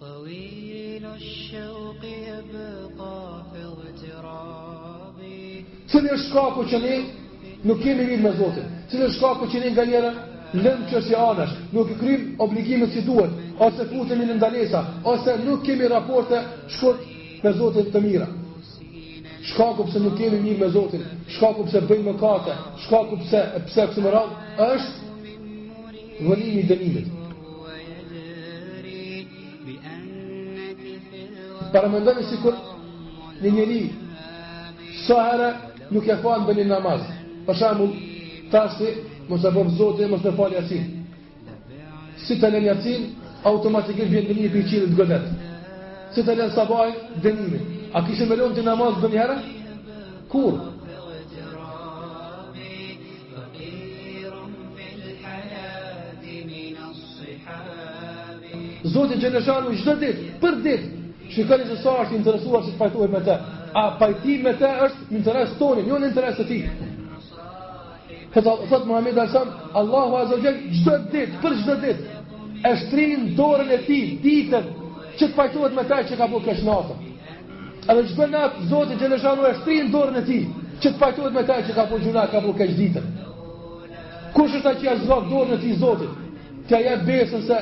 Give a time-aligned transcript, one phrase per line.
[0.00, 3.12] طويل الشوق يبقى
[3.52, 6.92] في اغترابي Cili është shkaku që ne
[7.68, 8.64] nuk kemi lidhje me Zotin?
[8.90, 10.10] Cili është shkaku që ne nganjëherë
[10.64, 14.80] lëmë çështje anash, nuk i kryjm obligimet si duhet, ose futemi në ndalesa,
[15.12, 16.38] ose nuk kemi raporte
[16.80, 17.00] shkurt
[17.44, 18.28] me Zotin të mira?
[19.52, 21.02] Shkaku pse nuk kemi mirë me Zotin,
[21.36, 22.52] shkaku pse bëjmë mëkate,
[22.88, 24.32] shkaku pse pse kështu më radh,
[24.72, 24.92] është
[26.26, 27.08] vëllimi i dënimit.
[31.72, 32.54] para më ndonë si kur
[33.42, 33.80] një njëri
[35.06, 35.48] sëherë
[35.94, 37.02] nuk e falë bëni namaz
[37.46, 37.86] për shamu
[38.52, 38.88] tasi
[39.28, 40.84] më se bëmë zote më se falë jasin
[42.26, 43.06] si të lënë jasin
[43.52, 45.30] automatikin vjetë në një për qirë të gëdet
[46.16, 46.90] si të lënë sabaj
[47.26, 47.60] dënimi
[47.96, 49.38] a kishë me lënë të namaz bëni herë
[50.34, 50.56] kur
[58.90, 60.99] zote gjeneshalu i shtë ditë, për ditë,
[61.30, 63.34] Shikoni se sa është interesuar se pajtohet me të.
[63.74, 66.64] A pajti me të është në interes tonë, jo interes të tij.
[68.34, 72.18] Këta thot Muhamedi Arsham, Allahu Azza wa Jalla çdo ditë, për çdo ditë
[72.68, 74.66] e shtrin dorën e tij ditën
[75.18, 77.06] që të pajtohet me të që ka bërë kësht natën.
[77.90, 80.42] Edhe çdo natë Zoti Xhelashanu e shtrin dorën e tij
[80.82, 83.06] që të pajtohet me të që ka bërë gjuna, ka bërë kësht ditën.
[84.34, 86.12] Kush është ai që zot dorën e tij Zotit?
[86.66, 87.58] Ti ajë besën se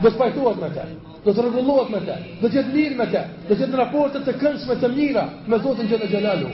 [0.00, 0.88] të pajtohet me të
[1.24, 3.78] do të rregullohet me të, do të jetë mirë me të, do të jetë në
[3.80, 6.50] raporte të këndshme të mira me Zotin që të gjelalu.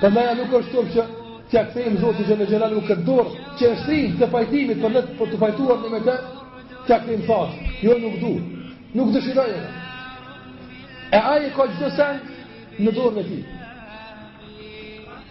[0.00, 1.04] Për meja nuk është tëmë që
[1.50, 5.14] tja këthejmë Zotin që në gjelalu këtë dorë, që është rinë të fajtimit për, letë,
[5.20, 6.16] për të fajtuar një me të,
[6.88, 8.32] tja këthejmë thashë, jo nuk du,
[8.98, 9.60] nuk dëshirajë.
[11.14, 12.18] E aje ka gjithë sen
[12.82, 13.40] në dorën e ti.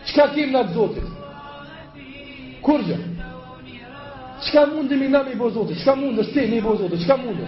[0.07, 0.89] Qka kim në të
[2.63, 2.97] Kur gjë?
[4.43, 7.07] Qka mundi mi i bo Qka mundi është ti me i bo zotit?
[7.07, 7.47] mundë mundi?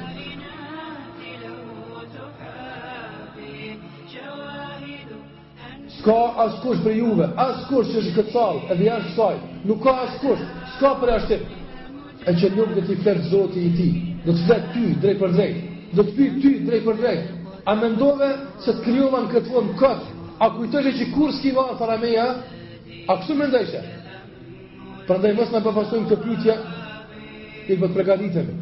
[5.99, 9.79] Ska asë kush për juve, asë kush që është këtë salë, edhe janë shtaj, nuk
[9.83, 10.43] ka asë kush,
[10.77, 11.45] ska për ashtim.
[12.27, 13.87] E që nuk dhe t'i fletë zotit i ti,
[14.25, 15.57] dhe të fletë ty drejt për drejt,
[15.95, 17.23] dhe të fletë ty drejt për drejt,
[17.69, 18.29] a mendove
[18.65, 21.69] se të kryova në këtë vonë këtë, a kujtëshe që kur s'ki va
[23.05, 23.45] a kështu me
[25.05, 26.53] Pra dhe i mësë në përpasojnë të pjutja
[27.67, 28.55] i këtë pregaditëve.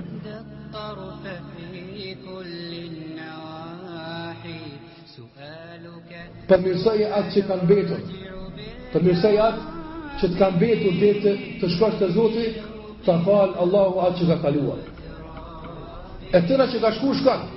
[6.49, 8.01] Për mirësaj atë që kanë betur.
[8.93, 9.71] Për mirësaj atë
[10.19, 12.59] që të kanë betur dhe të, të shkash të zotit,
[13.07, 14.81] të falë Allahu atë që ka kaluar.
[16.35, 17.47] E tëra që ka shku shkan,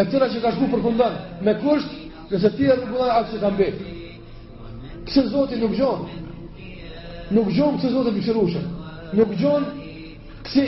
[0.00, 1.96] e tëra që ka shku për përkundan, me kusht,
[2.32, 3.98] nëse tjerë në bëllaj atë që kanë betur.
[5.06, 6.21] Kësë zotit nuk gjonë,
[7.32, 8.62] nuk gjon se zotë mëshirueshë.
[9.18, 9.64] Nuk gjon
[10.52, 10.64] se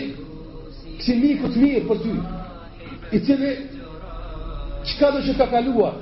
[1.05, 2.13] se mi ku smir po ty.
[3.17, 3.53] I cili
[4.91, 5.95] çka do të ka kaluar?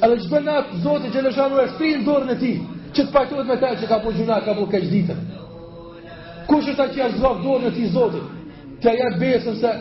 [0.00, 2.52] E dhe natë, zote që në e dorën e ti,
[2.94, 5.24] që të pajtojt me te që ka po gjuna, ka po kështë ditën.
[6.46, 8.22] Kush është ta që janë dorën e ti, zote,
[8.82, 9.74] që janë besën se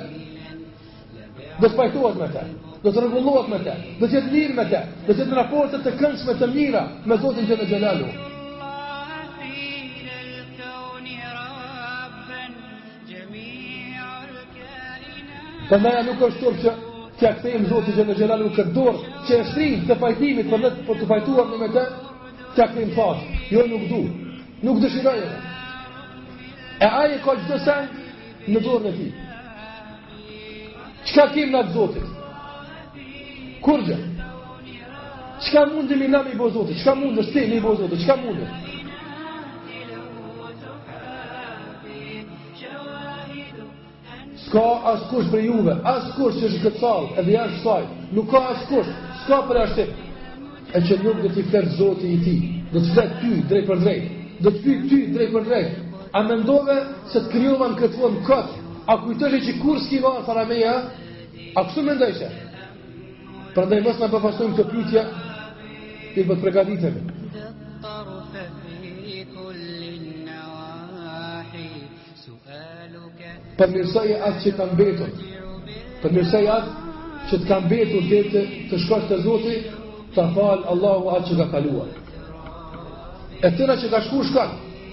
[1.60, 2.48] dhe të pajtojt me te
[2.84, 5.80] do të rregullohet me të, do të jetë mirë me të, do të jetë raporte
[5.84, 8.12] të këndshme të mira me Zotin që në xhelalu.
[15.70, 16.62] Përndaj nuk është turp
[17.20, 20.72] që të ja Zotin që në xhelalu këtë dorë që është të fajtimit për të
[20.88, 21.84] për të fajtuar me të,
[22.56, 23.26] të ja fat.
[23.52, 24.02] Jo nuk du.
[24.64, 25.20] Nuk dëshiroj.
[26.80, 27.92] E ai ka gjithë sen
[28.54, 29.12] në dorën e tij.
[31.10, 32.08] Çka në na Zotit?
[33.62, 33.96] Kur gjë?
[35.44, 38.04] Qka mundë mi nga i bo Qka mundë është ti i bo zotit?
[38.24, 38.48] mundë?
[44.48, 47.84] Ska as kush për juve, as kush që është këtësal, edhe janë shësaj,
[48.16, 48.90] nuk ka as kush,
[49.26, 50.08] ska për ashtë ti.
[50.78, 52.36] E që nuk dhe ti fletë zotit i ti,
[52.72, 54.08] dhe të fletë ty drejt për drejt,
[54.42, 55.72] dhe të fletë ty drejt për drejt,
[56.18, 56.78] a me ndove
[57.12, 58.58] se të kryova në këtë fond këtë,
[58.90, 60.76] a kujtëshe që kur s'ki va të meja?
[61.60, 62.30] a kështu me ndojshe?
[63.60, 65.02] Pra ndaj mësë në përpashtojmë të ti të
[66.22, 67.02] i bëtë pregatitemi.
[73.60, 75.12] Për atë që të kanë betur,
[76.06, 79.68] për atë që të kanë betur dhe të, të shkash të Zotit
[80.16, 81.92] të falë Allahu atë që ka kaluar.
[83.48, 84.84] E tëra që ka shku shkanë,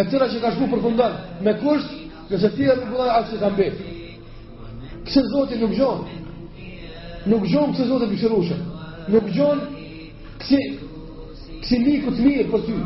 [0.00, 1.14] e tëra që ka shku përfundan,
[1.46, 1.94] me kusht,
[2.32, 5.04] nëse tjera të përfundan atë që kanë betur.
[5.06, 6.24] Kësë zoti nuk gjonë,
[7.28, 7.44] Nuk
[7.76, 8.60] se Zoti mëshirueshëm.
[9.12, 9.58] Nuk gjon
[10.40, 10.60] kësi
[11.60, 12.76] kësi liku të mirë për ty,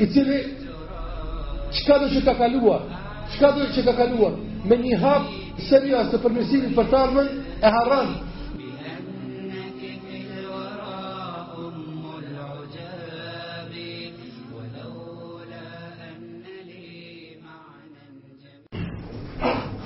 [0.00, 0.38] i cili
[1.76, 2.80] çka do që ka kaluar,
[3.34, 5.28] çka do që ka kaluar me një hap
[5.68, 7.28] serioz të përmirësimit për të ardhmen
[7.60, 8.10] e harran.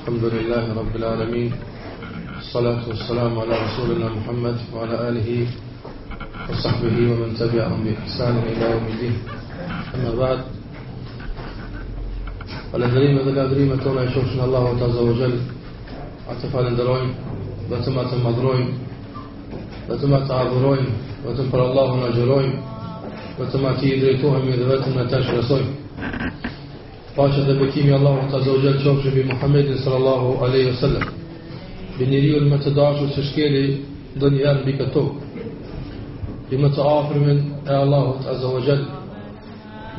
[0.06, 1.50] الحمد لله رب العالمين
[2.56, 5.46] والصلاة والسلام على رسولنا محمد وعلى آله
[6.50, 9.16] وصحبه ومن تبعهم بإحسان إلى يوم الدين
[9.94, 10.40] أما بعد
[12.74, 15.38] الأدريمة الأدريمة تونا يشوفنا الله عز وجل
[16.30, 17.14] عتفان دروين
[17.70, 18.68] بتمة مدروين
[19.90, 20.86] بتمة عذروين
[21.28, 22.60] بتم فر الله نجروين
[23.40, 23.80] بتمة
[24.38, 25.66] من يدبتنا تشرسوين
[27.18, 31.15] باشا ذبكيمي الله عز وجل شوفش بمحمد صلى الله عليه وسلم
[31.98, 33.60] Dhe njeri unë me të dashur që shkeli
[34.20, 35.22] Dhe një janë bika tuk
[36.52, 38.82] i më të afrëmin e Allahut Azawajal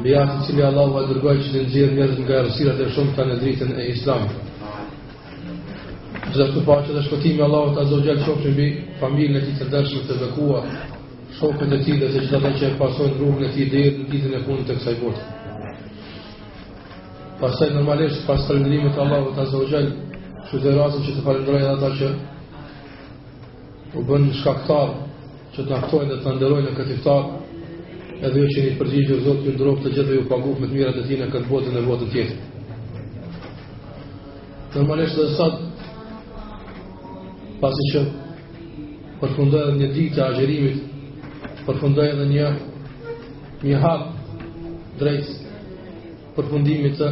[0.04, 3.26] Bi atë cili Allahu e dërgoj që të nëzirë njëzë nga rësirat e shumë të
[3.32, 4.24] në dritën e islam
[6.38, 8.70] Dhe të pa që të shkotimi Allahut Azawajal që që bi
[9.02, 10.62] familë në ti të dërshmë të dëkua
[11.40, 13.86] Shokë të ti dhe se që të dhe që e pasojnë rrugë në ti dhe
[13.88, 15.28] i dhe i në punë të kësaj botë
[17.44, 19.92] Pasaj normalisht pas të rëndërimit Allahut Azawajal
[20.48, 22.10] Kështë dhe rasin që të falendrojnë dhe ata që
[24.00, 24.92] U bënë në shkaktar
[25.58, 27.26] Që të aktojnë dhe të nderojnë në këtë iftar
[28.28, 30.70] Edhe jo që një përgjigjë Jo zotë ju ndrojnë të gjithë dhe ju paguf Me
[30.72, 32.38] të mirat e ti në këtë botë në botë të tjetë
[34.78, 35.62] Normalisht dhe sad
[37.66, 38.08] Pasi që
[39.20, 42.48] Përfundoj edhe një ditë e agjerimit Përfundoj edhe një
[43.68, 44.44] Një hap
[45.04, 45.36] drejt
[46.40, 47.12] Përfundimit të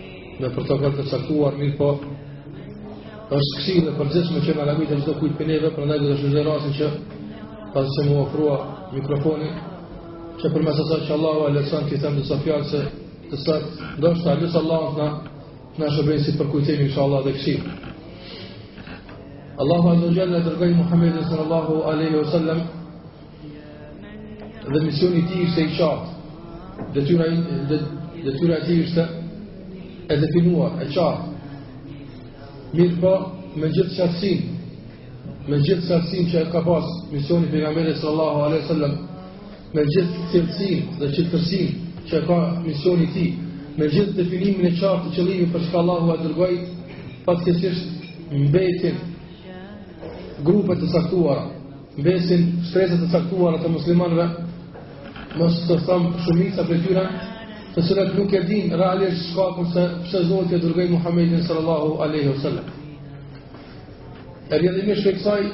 [0.39, 1.89] në protokoll të caktuar, mirë po
[3.31, 6.17] është kësi dhe përgjithme që nga lamitë në gjithë kujtë për neve, për nëjdo dhe
[6.19, 6.87] shumë zërë rasin që
[7.73, 8.57] pasë se mu ofrua
[8.93, 9.49] mikrofoni,
[10.41, 12.81] që për mes asaj që Allahu alesan të i them dhësa fjallë se
[13.31, 13.65] të sërë,
[14.03, 15.07] do është të alesë Allahu të
[15.79, 17.55] në shëbërinë si përkujtemi që Allah dhe kësi.
[19.61, 22.59] Allahu alesan të gjallë e dërgajë Muhammed sallallahu alaihi wa sallam
[24.71, 26.07] dhe misioni ti ishte i qatë,
[28.25, 29.03] dhe tyra ti ishte
[30.13, 31.29] e definuar, e qartë.
[32.75, 33.11] Mirë po,
[33.59, 34.49] me gjithë qartësin,
[35.47, 38.97] me gjithë qartësin që e ka pas misioni për nga mele sallallahu a.s.
[39.75, 43.25] Me gjithë qartësin dhe qartësin që e ka misioni ti,
[43.77, 46.53] me gjithë definimin e qartë të qëllimi për shka Allahu a dërgoj,
[47.25, 47.97] pas kësisht
[48.31, 48.99] mbetin
[50.45, 51.47] grupet të saktuara,
[51.99, 54.27] mbesin shtresat të saktuara të muslimanve,
[55.39, 57.03] mos të thamë shumisa për tyra,
[57.75, 62.31] të cilët nuk e din realisht shkakun se përse Zoti e dërgoi Muhammedin sallallahu alaihi
[62.33, 62.67] wasallam.
[64.51, 65.45] Edhe më shpejt kësaj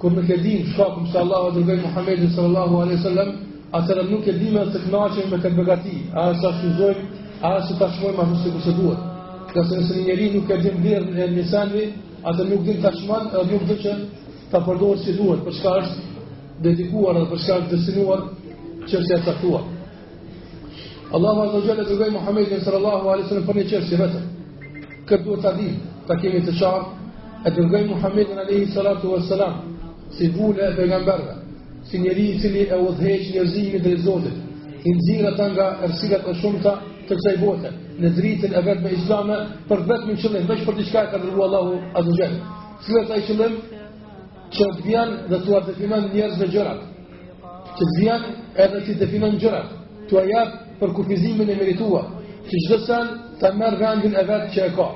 [0.00, 3.30] kur nuk e din shkakun se Allah e dërgoi Muhammedin sallallahu alaihi wasallam,
[3.78, 6.94] atëra nuk e dimë të kënaqen me këtë begati, a sa shuzoj,
[7.48, 9.08] a sa tashmoj me mosë kusë duhet.
[9.54, 11.86] Ka se nëse një njeri nuk e din në një nisanëve,
[12.30, 13.94] atër nuk din tashman atë nuk dhe të
[14.50, 16.08] ta përdorë si duhet, për çka është
[16.66, 19.76] dedikuar për çka është e caktuar.
[21.16, 23.96] Allah më zëgjë le të gëjë Muhammed në sallallahu alai sallam për një qërë si
[23.98, 24.26] vetër.
[25.10, 26.84] Këtë duhet të dhimë, të kemi të qarë,
[27.48, 29.56] e të gëjë Muhammed në alai sallatu wa sallam,
[30.14, 31.34] si vule e pegamberve,
[31.90, 34.38] si njeri i cili e udhëheq njerëzimi dhe i zotit,
[34.86, 36.76] i nëzirë të nga ersilat e shumëta
[37.08, 40.78] të kësaj bote, në dritën e vetë me islame, për vetëm më qëllim, veç për
[40.78, 42.32] të shkaj ka dërgu Allahu a zëgjë.
[42.86, 43.58] Cilë të i qëllim,
[44.54, 46.80] që të vjen dhe të definon njerëz me gjërat,
[47.76, 48.26] që të vjen
[48.66, 49.74] edhe si definon gjërat,
[50.10, 52.02] të ajatë për kufizimin e meritua,
[52.48, 53.04] që çdo sen
[53.40, 54.88] ta merr vendin e vet që e ka.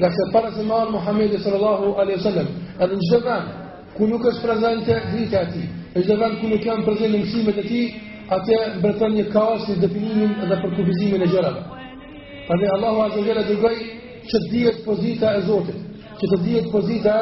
[0.00, 2.48] Nga se para se marë Muhammed sallallahu alaihi sallam,
[2.82, 3.46] edhe në gjithë vend,
[3.96, 5.64] ku nuk është prezente dhita ati,
[5.94, 7.80] në gjithë vend ku nuk janë prezente mësimet e ti,
[8.36, 11.62] atë bretën një kaos në definimin dhe për kufizimin e gjërave.
[12.48, 13.74] Përde Allahu Azza Jalla dërgoj
[14.28, 15.78] që të dihet pozita e Zotit,
[16.20, 17.14] që të dihet pozita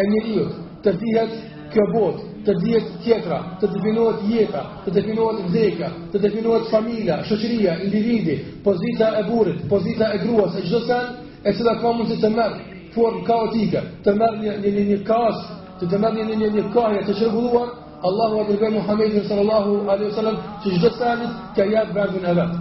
[0.00, 0.52] e njeriut,
[0.84, 1.32] të dihet
[1.74, 7.78] kjo botë, të dihet tjetra, të definohet jeta, të definohet vdekja, të definohet familja, shoqëria,
[7.86, 8.34] individi,
[8.64, 11.04] pozita e burrit, pozita e gruas, e çdo sen
[11.48, 12.58] e cila ka mundësi të merr
[12.96, 15.40] formë kaotike, të merr një një një, kaos,
[15.80, 17.72] të të merr një një një, një kohë të çrregulluar,
[18.04, 21.18] Allahu te bej sallallahu alaihi wasallam, çdo sen
[21.56, 22.52] ka jap vargun e vet.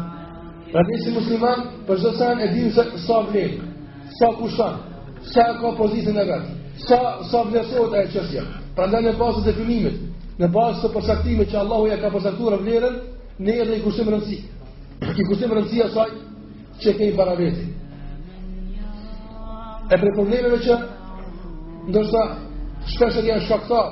[0.72, 0.82] Pra
[1.18, 2.70] musliman, për çdo sen e dim
[3.08, 3.52] sa vlen,
[4.20, 4.76] sa kushton,
[5.34, 6.46] sa ka pozitën e vet,
[6.88, 6.98] sa
[7.32, 8.63] sa vlerësohet ajo çështje.
[8.76, 9.98] Pra ndaj në pasë të definimit,
[10.42, 12.96] në pasë të përsaktimit që Allahu ja ka përsaktur vlerën,
[13.38, 14.38] ne edhe i kushtim rëndësi.
[15.14, 16.14] I kushtim rëndësi asaj
[16.82, 17.68] që ke i barabeti.
[19.84, 20.78] E për problemeve që
[21.92, 22.24] ndërsa
[22.96, 23.84] shpesher janë shakta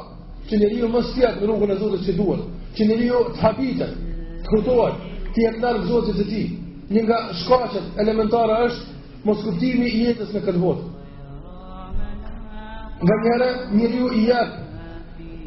[0.49, 2.41] që njeriu mos mësë në rungën e zotës që duhet,
[2.77, 3.93] që njeriu të habitet,
[4.41, 6.43] të krutohet, të jetë nërë zotës e ti.
[6.91, 10.81] një nga shkacet elementare është mos kuptimi i jetës në këtë botë.
[13.03, 13.47] Nga njëre,
[13.77, 14.57] njëri ju i jetë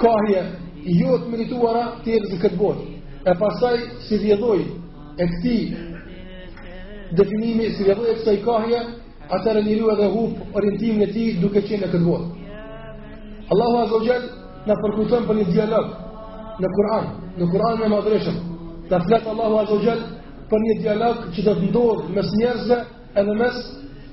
[0.01, 0.41] kahje
[0.85, 2.87] ju jo të merituara të jetë në këtë botë.
[3.29, 4.61] E pasaj, si vjedhoj
[5.19, 5.59] e këti
[7.19, 8.81] definimi, si vjedhoj e kësaj kahje,
[9.35, 13.53] atërë një rrua dhe hupë orientimin e ti duke qenë në këtë botë.
[13.55, 14.29] Allahu Azza wa Jall
[14.67, 15.87] na përkujton për një dialog
[16.61, 17.07] në Kur'an,
[17.39, 18.37] në Kur'an e madhreshëm.
[18.91, 20.03] Ta flet Allahu Azza wa Jall
[20.51, 22.83] për një dialog që do të ndodh mes njerëzve
[23.23, 23.63] edhe mes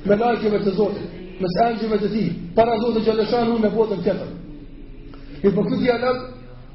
[0.08, 4.02] melajëve të Zotit, mes anjëve të Tij, para Zotit Xhaleshanu në botën
[5.42, 6.18] Mi për këtë dialog,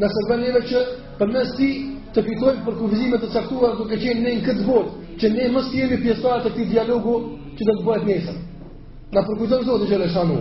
[0.00, 0.80] nëse të bëndjeme që
[1.20, 1.66] për mes ti
[2.16, 5.68] të fitojnë për kufizimet të caktuar duke qenë ne në këtë botë, që ne mës
[5.70, 7.14] të jemi pjesëtarë të këtij dialogu
[7.52, 8.40] që të të bëhet nesër.
[9.12, 10.38] Në përkujtëm zotë që le shanu.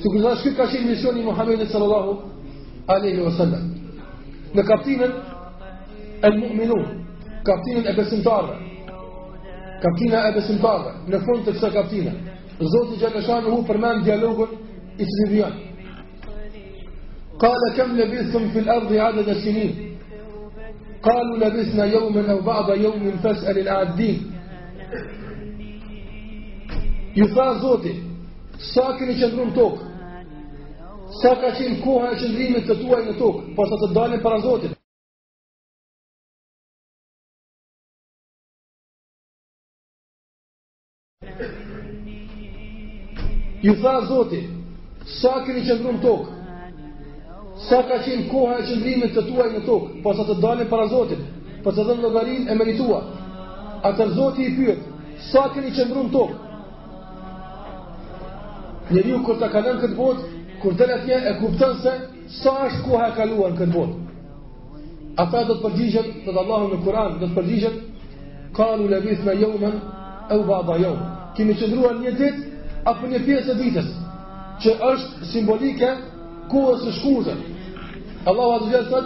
[0.00, 2.16] Së këtë ka qenë misioni Muhammedin sallallahu
[2.96, 3.68] aleyhi Wasallam.
[4.54, 5.12] Në kaptinën
[6.26, 6.80] e mu'minu,
[7.46, 8.56] kaptinën e besimtarë,
[9.86, 12.18] kaptinën e besimtarë, në fund të kësaj kaptinën,
[12.54, 14.50] Zoti që le shanu hu
[14.98, 15.63] i
[17.38, 19.98] قال كم لبثتم في الأرض عدد السنين
[21.02, 24.32] قالوا لبثنا يوما أو بعض يوم فاسأل العادين
[27.16, 28.02] يفا زوتي
[28.74, 29.78] ساكن يشدرون توك
[31.22, 34.68] ساكا كوها يشدرين من تتوى إلى توك فستدالي برازوتي
[43.64, 44.48] يفا زوتي
[45.22, 46.43] ساكن يشدرون توك
[47.56, 50.88] sa ka qenë koha e qëndrimit të tuaj në tokë, po sa të dalin para
[50.90, 51.20] Zotit,
[51.62, 53.00] po sa të dhënë logarin e meritua.
[53.86, 54.80] Atër Zotit i pyët,
[55.30, 56.40] sa keni qëndru në tokë?
[58.90, 61.92] Njeri u kur të kalen këtë botë, kur dhe atje e kuptën se
[62.42, 64.00] sa është koha e kaluar në këtë botë.
[65.22, 67.78] Ata do të përgjigjet, të të Allahu në Kur'an, do të përgjigjet,
[68.56, 69.76] qalu le vithme jomen,
[70.30, 71.00] e u bada yawm.
[71.36, 72.58] Kemi qëndruar një ditë,
[72.90, 73.88] apo një pjesë e ditës,
[74.64, 75.92] që është simbolike,
[76.50, 77.38] kohës së shkurtër.
[78.24, 79.00] Allahu azza wa jalla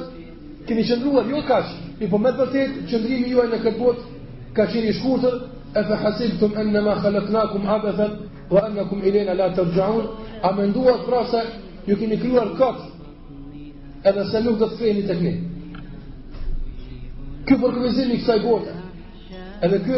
[0.66, 1.68] keni qendruar jo kaç,
[2.00, 4.25] i po më vërtet qendrimi juaj në këtë botë
[4.57, 5.35] ka qenë i shkurtër,
[5.78, 8.07] e fa hasibtum annama khalaqnakum abatha
[8.50, 10.07] wa annakum ilayna la tarja'un.
[10.42, 11.40] A mendua frasa
[11.87, 12.78] ju keni krijuar kaç?
[14.09, 15.35] Edhe se nuk do të fjeni tek ne.
[17.47, 18.73] Ky për kuvizimin e kësaj bote.
[19.66, 19.97] Edhe ky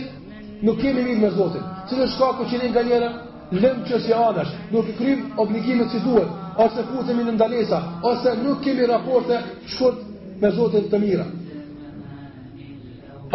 [0.66, 1.66] nuk kemi lidhje me Zotin?
[1.88, 3.10] Cili është shkaku që ne nga njëra
[3.58, 6.30] lëm që si anash, nuk krym obligimet si duhet,
[6.64, 7.78] ose futemi në ndalesa,
[8.10, 9.40] ose nuk kemi raporte
[9.74, 9.98] shkurt
[10.42, 11.26] me Zotin të mira.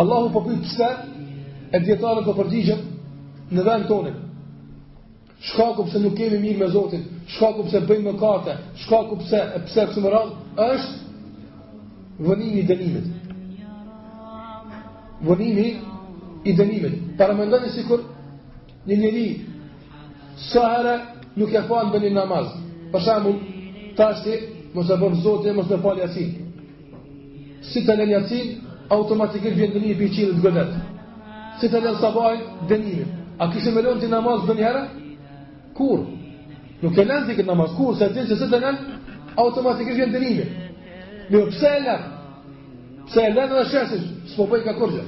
[0.02, 0.90] Allahu po pyet pse
[1.76, 2.86] e djetarën të përgjigjen
[3.56, 4.18] në vend tonë
[5.40, 8.54] shkaku pse nuk kemi mirë me Zotin, shkaku pse bëjmë mëkate,
[8.84, 10.32] shkaku pse pse pse më radh
[10.70, 10.96] është
[12.28, 13.06] vënimi i dënimit.
[15.30, 15.68] Vënimi
[16.44, 16.96] i dënimit.
[17.18, 18.00] Para mendoni sikur
[18.88, 19.28] një njeri
[20.52, 20.96] sa herë
[21.38, 22.48] nuk e fal bën namaz.
[22.92, 23.38] Për shembull,
[23.98, 24.36] tash ti
[24.74, 26.36] mos e bën Zotin, mos e fal Yasin.
[27.72, 28.56] Si të lënë Yasin,
[28.90, 30.82] automatikisht vjen dënimi i biçit të gjithë.
[31.62, 33.16] Si të lënë sabahin dënimin.
[33.38, 34.86] A kishë me lënë të namaz dënjëherë?
[35.78, 36.00] kur
[36.82, 38.98] nuk e lanë zikët namaz kur se atë dhe së të lanë
[39.44, 40.50] automatikisht vjen dërime
[41.30, 42.14] një jo, pëse e lanë
[43.08, 45.06] Pse e lanë dhe shesit së bëjt ka kurgjë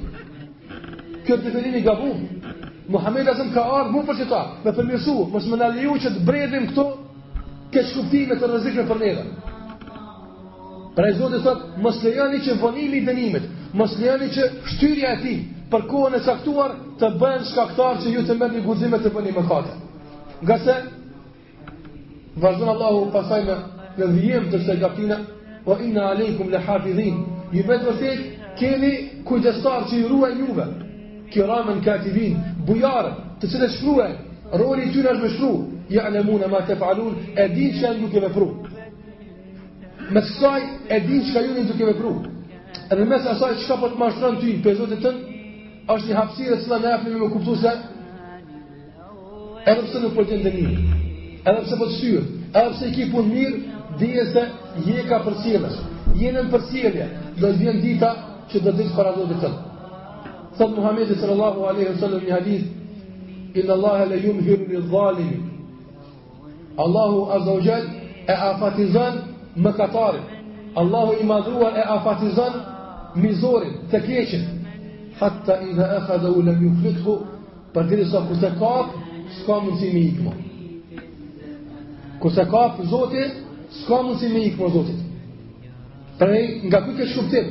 [1.26, 1.80] kjo të të të të
[4.98, 6.92] të të të të të
[7.74, 9.26] këtë shkuptime të rëzikme për neve.
[10.94, 15.22] Pra e zotë sot, mos lejoni që vonimi i dënimit, mos lejoni që shtyria e
[15.24, 15.36] ti,
[15.72, 19.34] për kohën e saktuar, të bëhen shkaktar që ju të mërë një guzime të bëni
[19.38, 19.74] më kate.
[20.46, 20.76] Nga se,
[22.44, 23.58] vazhdojnë Allahu pasaj me
[24.04, 25.24] në dhijem të se e
[25.72, 27.22] o inna alejkum le hafi dhim,
[27.54, 28.20] ju vetë vërtet,
[28.60, 28.90] keni
[29.26, 30.66] kujtestar që i ruaj juve,
[31.32, 34.12] kjo ramen ka të vinë, bujarë, të cilë shkruaj,
[34.62, 35.64] roli të në është shkruaj,
[35.98, 38.50] ja'lamun ma taf'alun e din se ju ke vepru
[40.14, 40.62] me saj
[40.96, 42.14] e din se ju duke ke vepru
[42.92, 45.16] edhe mes asaj çka po të mashtron ty pe zotin tën
[45.94, 47.72] është një hapësirë që na jepni me kuptues se
[49.70, 50.74] edhe pse nuk po gjen dënim
[51.48, 52.22] edhe pse po shyr
[52.58, 53.56] edhe pse ki pun mirë
[54.02, 54.44] dije se
[54.88, 55.76] je ka përcjellës
[56.22, 57.06] jeni në përcjellje
[57.40, 58.12] do të vjen dita
[58.50, 59.56] që do të dish para zotit tën
[60.58, 60.72] Thot
[61.20, 62.66] sallallahu alaihi wasallam hadith
[63.68, 65.53] la dhalimi
[66.78, 67.86] Allahu Azawajal
[68.28, 69.14] e afatizan
[69.58, 70.24] më katarin
[70.76, 72.54] Allahu Imadruar e afatizan
[73.16, 74.44] më zorin, të keqin
[75.20, 77.16] Hatta i dhe e kha dhe u lëm një flitëhu
[77.74, 79.04] Për kërisa ku se kafë,
[79.38, 80.32] s'ka mundësi më jikma
[82.22, 83.32] Ku se kafë Zotit,
[83.82, 85.00] s'ka mundësi më jikma Zotit
[86.66, 87.48] Nga këtë këtë shuptim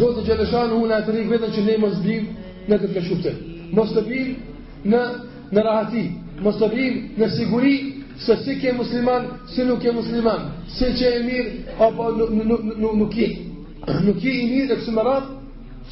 [0.00, 3.36] Zotit Gjeleshanu hu nga të rikë vetën që ne mos bivë në këtë këtë shuptim
[3.76, 4.34] Mos të bivë
[4.90, 5.00] në
[5.56, 6.02] nërahti
[6.44, 7.74] mos të vim në siguri
[8.24, 10.44] se si ke musliman, si nuk ke musliman,
[10.76, 11.50] si që e mirë,
[11.88, 12.10] apo
[12.96, 13.30] nuk i
[13.84, 15.34] Nuk ki i mirë e kësë më ratë,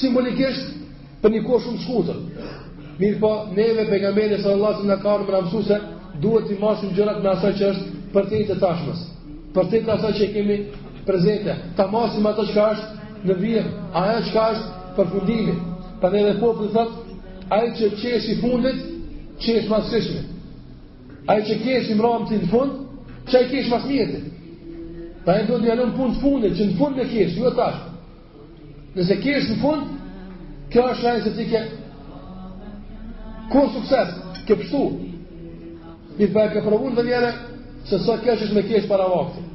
[0.01, 0.67] simbolikisht
[1.23, 2.19] për një kohë shumë shkutër.
[3.01, 5.79] Mirë po, neve për nga mene së Allah së në karë më në mësuse,
[6.23, 9.01] duhet të masim gjërat në asaj që është për të të tashmës.
[9.55, 10.59] Për të të asaj që kemi
[11.09, 11.53] prezente.
[11.77, 13.69] Ta masim ato që ka është në vijem.
[14.03, 15.55] Aja që ka është Për
[16.01, 16.97] Pra dhe dhe të thot,
[17.55, 18.79] ai që qesh i fundit,
[19.45, 20.23] qesh mas shishme.
[21.31, 22.73] Aji që qesh i mramë të në fund,
[23.31, 24.23] që i qesh mas mjeti.
[25.25, 27.53] Pra e do të janon pun të fundit, që në fund në qesh, ju jo
[27.53, 27.79] e tash.
[28.97, 29.93] Nëse qesh në fund,
[30.75, 31.63] kjo është aje se ti ke
[33.53, 34.13] në sukses,
[34.49, 34.83] ke pështu.
[36.19, 37.31] Mi për e ke dhe njëre,
[37.89, 39.47] se sa kesh është me kesh para vakti.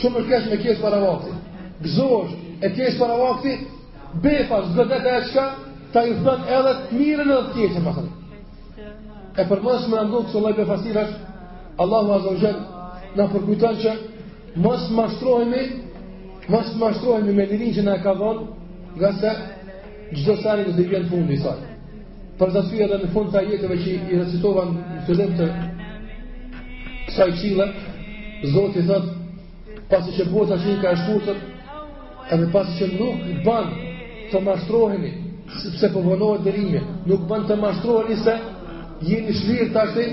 [0.00, 1.38] Shumë në kesh me kesh para vakti.
[1.86, 2.34] Gëzosh,
[2.66, 3.54] e kesh para vakti,
[4.22, 5.44] befa zë dhe të eqka,
[5.92, 8.90] ta i thëtën edhe të mirën edhe të tjeqen, ma thëtën.
[9.40, 11.14] E për mësë më nëndu kësë Allah i befa sirash,
[11.84, 12.82] Allah më azon gjenë,
[13.16, 13.92] në përkujtën që
[14.66, 15.60] mësë më ashtrojme,
[16.52, 16.78] mësë
[17.26, 18.46] më me lirin që në e ka dhonë,
[18.96, 19.32] nga se
[20.16, 21.54] gjdo sari në zhivjen të fundi, sa.
[22.38, 25.50] Për të asfi edhe në fund të ajeteve që i recitovan në të të
[27.08, 27.68] kësaj qile,
[28.52, 29.10] Zotë i thëtë,
[29.90, 31.14] pasi që bota që i ka ashtu
[32.34, 33.85] edhe pasi që nuk banë
[34.32, 35.12] të mashtroheni
[35.60, 38.34] sepse po vonohet dërimi, nuk bën të mashtroheni se
[39.10, 40.06] jeni të tashti.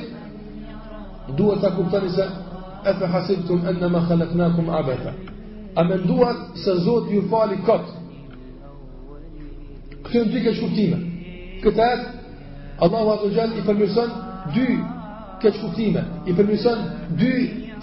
[1.37, 5.13] Duhet ta kuptoni se a hasitun, hasibtum anma khalaqnakum abatha.
[5.75, 7.85] A nduat, se Zoti ju fali kot?
[10.03, 10.97] Këtë ndi ke shkuptime.
[11.63, 12.05] Këtë atë,
[12.85, 14.11] Allah vatë u gjallë i përmjësën
[14.57, 14.67] dy
[15.41, 16.79] këtë shkuptime, i përmjësën
[17.19, 17.31] dy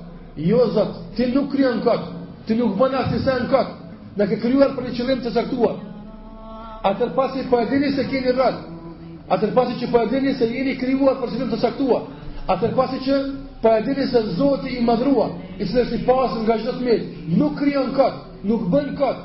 [0.48, 2.14] jo Zot, ti nuk krijon në këtë
[2.48, 3.74] ti nuk bën si se në këtë
[4.16, 5.76] në ke kryuar për një qëllim të caktuar.
[6.84, 8.58] atër pasi për po edini se keni rrët
[9.30, 12.00] atër pasi që për po edini se jeni kryuar për qëllim të zaktua
[12.48, 13.16] atër pasi që
[13.62, 17.00] Pa e dini se Zoti i madhrua, i cili si pasën nga çdo të
[17.38, 18.14] nuk krijon kot,
[18.44, 19.18] nuk bën kot.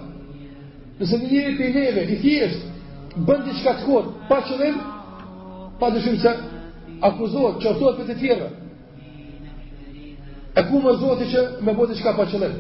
[1.01, 2.63] Nëse njëri për i neve, i thjeshtë,
[3.27, 4.77] bën diçka të kot, pa qëllim,
[5.81, 6.31] pa dyshim se
[7.09, 8.49] akuzohet çdo për të tjerë.
[10.59, 12.55] E ku më Zoti që më bëti diçka pa qëllim.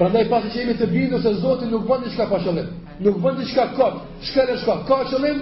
[0.00, 2.72] Prandaj pasi që jemi të bindur se Zoti nuk bën diçka pa qëllim,
[3.04, 5.38] nuk bën diçka kot, shkelësh shka, ka qëllim,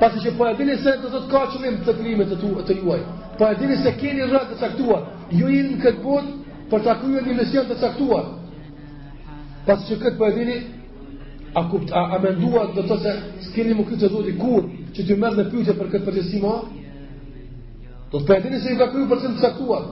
[0.00, 2.74] pasi që po e dini se do të të kaqëmim të klimit të, të, të
[2.80, 3.00] juaj.
[3.38, 6.30] Po e dini se keni rrët të caktuar, ju i në këtë bot,
[6.70, 8.24] për të akruje një mësion të caktuar.
[9.66, 10.56] Pasi që këtë po e dini,
[11.54, 13.12] a, a, a me do të se
[13.48, 16.56] s'keni më këtë të zoti kur, që ty mërë në pyte për këtë përgjësi ma?
[18.10, 19.88] Do të po se ju ka kruje për të të caktuar.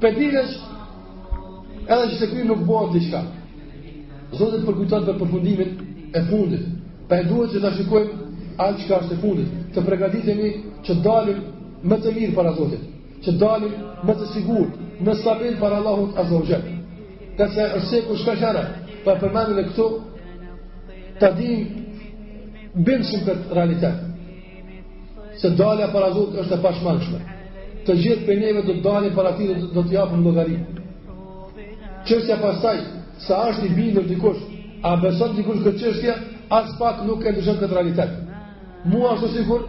[0.00, 0.84] Për po e është,
[1.86, 3.22] edhe që se keni nuk bojnë të iqka.
[4.34, 6.66] Zotit për përfundimit e fundit.
[7.08, 8.23] Për po e duhet që të shikojmë
[8.58, 10.50] atë që ka është të fundit, të pregaditemi
[10.86, 11.38] që dalim
[11.90, 12.82] më të mirë para Zotit,
[13.24, 13.72] që dalim
[14.06, 14.66] më të sigur,
[15.04, 16.62] më sabin para Allahut Azogjel.
[17.38, 18.62] Ka se është seku kushka shara,
[19.04, 19.88] pa përmanin e këto,
[21.20, 21.64] të dim
[22.86, 24.02] bimë shumë këtë realitet,
[25.40, 27.20] se dalja para Zotit është e pashmangshme.
[27.84, 30.82] Të gjithë për neve do të dalim para ti dhe do të japëm logarit.
[32.08, 32.78] Qështja pasaj,
[33.26, 34.40] sa është i bindër dikush,
[34.84, 36.14] a beson dikush këtë qështja,
[36.54, 38.23] as pak nuk e ndëshën këtë realitetë.
[38.84, 39.60] Mua është të sikur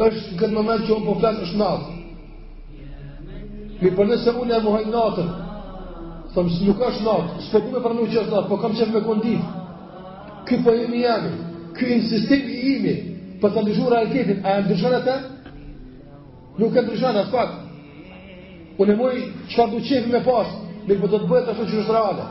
[0.00, 1.96] është në këtë moment që unë po flasë është natë.
[3.82, 5.26] Mi për nëse unë e muhajnë natër,
[6.36, 8.76] thëmë së nuk është natë, së të ku me pranu që është natë, po kam
[8.78, 9.50] qëfë me konditë.
[10.48, 11.34] Ky po jemi jemi,
[11.76, 12.94] ky insistim i jemi,
[13.42, 15.18] për po të ndryshu realitetin, a e ndryshanë të?
[16.62, 17.60] Nuk e ndryshanë, atë fakt.
[18.80, 21.46] Unë e muaj që farë du qefi me pasë, mirë për po të të bëjë
[21.50, 22.26] të shë që është reale.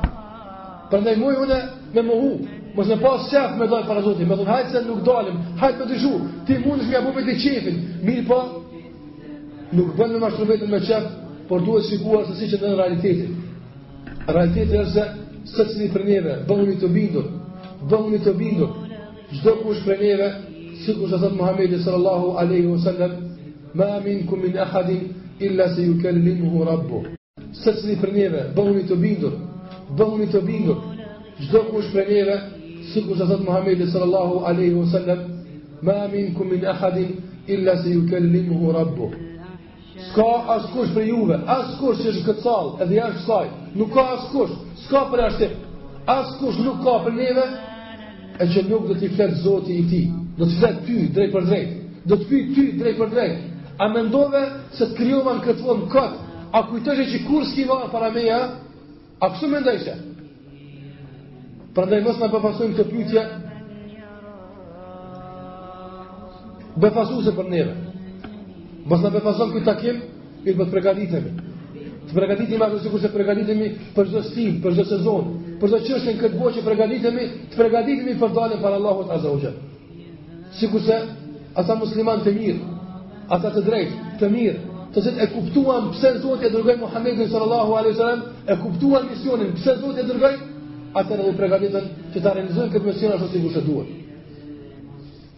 [0.89, 1.61] Për ndaj muaj unë
[1.95, 2.33] me muhu,
[2.75, 5.75] Mos e pas shef me dal para Zotit, më thon hajt se nuk dalim, hajt
[5.79, 6.13] me dëshu.
[6.45, 7.75] Ti mundesh me apo me të çefin.
[8.01, 8.39] Mir po.
[9.77, 11.03] Nuk bën me mashtru vetëm me çef,
[11.47, 13.31] por duhet sigurohesh se si që në realitetin.
[14.27, 15.03] Realiteti është se
[15.55, 17.25] sot si për neve, bëhuni të bindur,
[17.89, 18.71] bëhuni të bindur.
[19.35, 20.27] Çdo kush për neve,
[20.85, 23.11] sikur sa thot Muhamedi sallallahu alaihi wasallam,
[23.75, 24.89] ma minkum min ahad
[25.45, 27.05] illa sayukallimuhu rabbuh.
[27.63, 29.33] Sot si për neve, bëhuni të bindur,
[29.97, 30.77] bëhuni të bindur.
[31.43, 32.35] Çdo kush për neve,
[32.91, 35.21] sikur që thëtë Muhammedi sallallahu alaihi wasallam
[35.81, 37.15] ma minkum min kumin
[37.47, 39.09] illa se ju hu rabbu.
[40.11, 44.53] Ska askush për juve, askush që është këtë salë, edhe janë shkaj, nuk ka askush,
[44.85, 45.51] ska për ashtim,
[46.07, 47.45] askush nuk ka për neve,
[48.39, 50.01] e që nuk do të fletë zoti i ti,
[50.37, 51.73] do të fletë ty drejt për drejt,
[52.07, 53.37] do të fletë ty drejt për drejt,
[53.79, 54.43] a mendove
[54.77, 58.39] se t'kryoma në këtë vonë këtë, a kujtëshe që kur s'ki para meja,
[59.23, 59.95] a kësë mendojshe?
[61.73, 63.23] Prandaj mos na bëfasojmë këtë pyetje.
[67.23, 67.73] se për neve.
[68.85, 69.97] Mos na bëfason këtë takim,
[70.45, 71.31] i të përgatitemi.
[72.07, 75.23] Të përgatitemi ashtu sikur se përgatitemi për çdo stil, për çdo sezon,
[75.61, 79.31] për çdo çështje në këtë boqë që përgatitemi, të përgatitemi për dalën para Allahut Azza
[79.33, 79.57] wa Jall.
[80.59, 80.97] Sikur se
[81.59, 82.59] ata musliman të mirë,
[83.35, 84.59] ata të drejtë, të mirë,
[84.93, 89.53] të cilët e kuptuan pse Zoti e dërgoi Muhamedit sallallahu alaihi wasallam, e kuptuan misionin,
[89.55, 90.35] pse Zoti e dërgoi
[90.93, 93.85] atër u përgatitën që të realizojnë këtë mision ashtë si kush e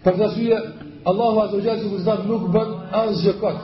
[0.05, 0.57] Për këtë arsye,
[1.09, 3.61] Allahu azza wa jalla sikur zot nuk bën asgjë kot.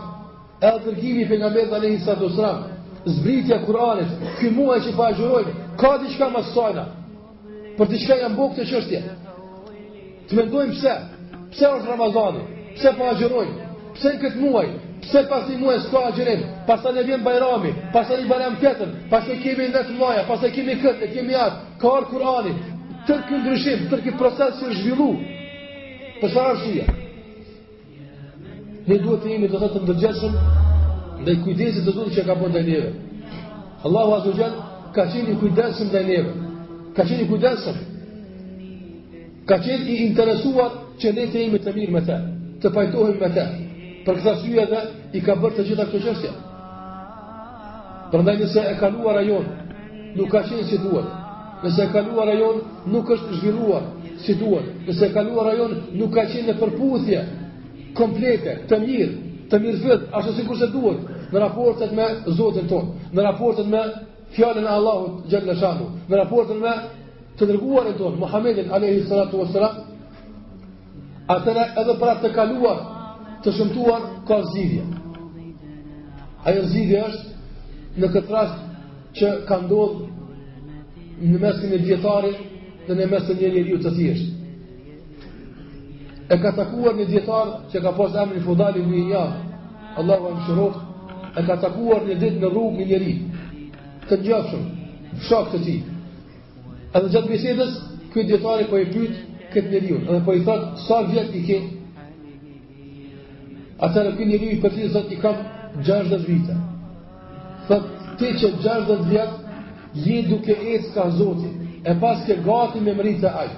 [0.62, 2.63] Edhe dërgimi i pejgamberit alayhi salatu wasalam,
[3.06, 5.41] zbritja e Kuranit, ky muaj që po
[5.82, 6.86] ka diçka më sajna.
[7.77, 9.01] Për diçka janë bukur këto çështje.
[10.27, 10.93] Të mendojmë pse?
[11.51, 12.41] Pse është Ramazani?
[12.77, 13.69] Pse po agjërojmë?
[13.95, 14.67] Pse këtë muaj?
[15.01, 19.25] Pse pas një muaj s'ka agjerim, pas një vjen bajrami, pas ne bajram ketër, pas
[19.27, 22.51] një kemi në mlaja, pas një kemi këtë, e kemi atë, ka arë Kurani,
[23.07, 25.09] tërë kënë ndryshim, tërë kënë proces që zhvillu,
[26.21, 26.89] për shë
[28.81, 30.31] Ne duhet të imi të thotë të ndërgjeshëm
[31.25, 32.77] dhe i kujdesit të dhullë që ka bën i
[33.85, 34.33] Allahu asë u
[34.97, 36.17] ka qenë i kujdesim dhe i
[36.97, 37.77] Ka qenë i kujdesim.
[39.47, 42.17] Ka qenë i interesuar që ne të imi të mirë me te,
[42.61, 43.45] të pajtohim me te,
[44.05, 44.81] për këtë arsye edhe
[45.17, 46.31] i ka bërë të gjitha këto çështje.
[48.11, 49.45] Prandaj nëse e kaluar rajon
[50.17, 51.09] nuk ka qenë si duhet,
[51.63, 52.61] nëse e kaluar rajon
[52.93, 53.83] nuk është zhvilluar
[54.25, 57.21] si duhet, nëse e kaluar rajon nuk ka qenë në përputhje
[57.99, 59.11] komplete, të mirë,
[59.51, 62.07] të mirë vetë ashtu si kurse duhet në raportet me
[62.39, 63.81] Zotin tonë, në raportet me
[64.35, 66.73] fjalën e Allahut xhallahu xhallahu, në raportet me
[67.39, 69.77] të dërguarën tonë Muhammedin alayhi salatu wassalam.
[71.31, 72.79] Atëra edhe për të kaluar
[73.43, 74.84] të shëmtuar ka zgjidhje.
[76.47, 78.60] Ajo zgjidhje është në këtë rast
[79.19, 80.10] që ka ndodhur
[81.21, 82.38] në mesin e djetarit
[82.88, 84.30] dhe në mesin e një njeriu të thjeshtë.
[86.34, 89.34] E ka takuar një dietar që ka pasur emrin një ibn Allah
[89.99, 90.73] Allahu më mëshiroj.
[91.38, 93.13] E ka takuar një dit në rrug një njëri,
[94.08, 94.63] të gjatshëm,
[95.27, 95.80] shok të tij.
[96.95, 97.73] Edhe gjatë bisedës,
[98.13, 99.15] ky djetarit po e pyet
[99.54, 101.60] këtë njeriu, edhe po i thotë, "Sa vjet i ke?"
[103.82, 105.38] Atëherë kë njeriu i përfitë zot i kam
[105.88, 106.58] 60 vite.
[107.70, 107.88] Thot
[108.20, 111.50] ti që 60 vjet je duke ecë ka zoti,
[111.89, 113.50] e pas ke gati me mritë ai.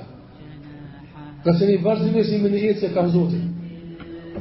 [1.44, 3.42] Nëse një vazhdimisht një më e se ka zoti.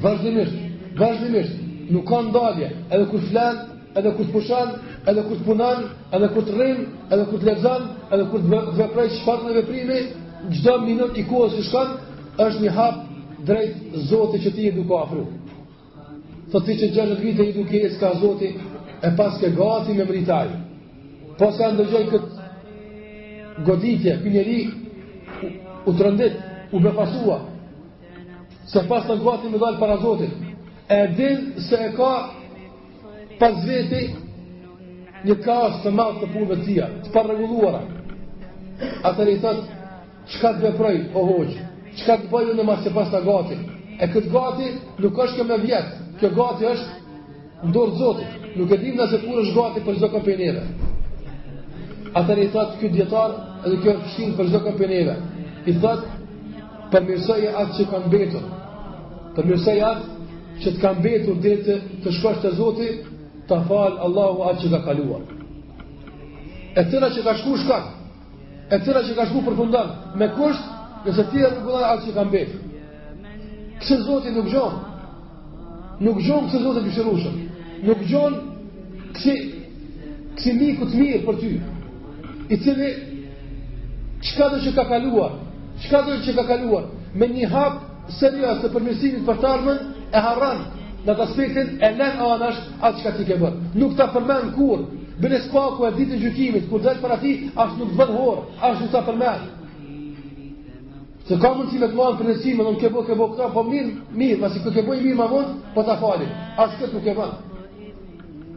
[0.05, 0.55] Vazhdimisht,
[1.01, 1.59] vazhdimisht,
[1.93, 3.59] nuk ka ndalje, edhe kur flan,
[3.99, 4.69] edhe kur pushan,
[5.11, 6.79] edhe kur punan, edhe kur të rrim,
[7.11, 10.01] edhe kur të lezan, edhe kur të veprej shpatë në veprimi,
[10.55, 11.91] gjdo minut i kohës i shkan,
[12.47, 13.03] është një hap
[13.49, 15.27] drejt zoti që ti e duko afru.
[16.53, 18.49] Të ti që gjënë në të vitë e i duke e s'ka zoti
[19.07, 20.49] E pas ke gati me mritaj
[21.39, 25.51] Po se ndërgjën këtë Goditje, për
[25.89, 27.39] U të rëndit U befasua
[28.73, 30.37] Se pas të gati me dalë para zotit
[30.93, 32.13] E din se e ka
[33.41, 34.03] Pas veti
[35.25, 37.81] Një kaos të malë të punëve të tia Të parregulluara
[39.07, 39.65] A të rejtët
[40.33, 43.61] Qëka të beprej, o hoqë Qëka të bëjë në masë e pas të gati
[44.03, 44.73] E këtë gati
[45.05, 49.41] nuk është këmë e vjetë kjo gati është ndorë zotit, nuk e dim nëse kur
[49.43, 50.63] është gati për zdo kompenjeve.
[52.19, 55.15] Atër i thëtë kjo dietar, edhe kjo fshin për zdo kompenjeve.
[55.71, 56.19] I thëtë
[56.93, 58.43] përmirësaj atë që kanë betur.
[59.37, 60.11] Përmirësaj atë
[60.63, 63.07] që të kanë betur dhe të të shkash të zotit,
[63.49, 65.23] të falë Allahu atë që ka kaluar.
[66.79, 67.87] E tëra që ka shku shkak,
[68.75, 70.67] e tëra që ka shku për fundan, me kusht,
[71.07, 72.69] nëse tjera të këllar atë që ka betur.
[73.83, 74.92] Kësë zoti nuk gjonë,
[76.01, 77.33] Nuk gjonë kësë zotë të kësherushë.
[77.87, 78.43] Nuk gjonë
[79.17, 79.35] kësi,
[80.39, 81.51] kësi mi këtë mirë për ty.
[82.49, 82.89] I cili,
[84.23, 85.37] qëka dhe që ka kaluar,
[85.83, 90.65] qëka dhe që ka kaluar, me një hapë serios të përmjësimit për tarmën, e harran
[91.05, 93.73] në të aspektin e len o anash atë që ka ti ke bërë.
[93.81, 94.85] Nuk ta përmen kur,
[95.23, 98.45] bërës paku e ditë në gjykimit, kur dhe për ati, ashtë nuk të bëdhë horë,
[98.69, 99.59] ashtë nuk ta përmenë.
[101.29, 104.41] Se ka si me të për nësime dhe në kebo, kebo, këta, po mirë, mirë,
[104.43, 106.31] pasi kë kebo i mirë ma vonë, po ta falim.
[106.59, 107.37] Asë këtë nuk e banë.